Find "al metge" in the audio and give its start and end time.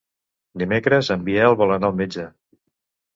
1.91-2.25